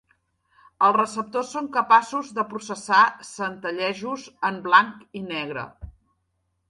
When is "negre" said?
5.31-5.67